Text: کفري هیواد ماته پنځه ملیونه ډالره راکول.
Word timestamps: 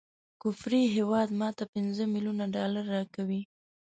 کفري 0.41 0.83
هیواد 0.95 1.29
ماته 1.39 1.63
پنځه 1.73 2.03
ملیونه 2.13 2.45
ډالره 2.55 2.81
راکول. 2.93 3.41